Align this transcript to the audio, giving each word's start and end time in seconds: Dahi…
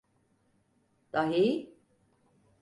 Dahi… 1.13 1.73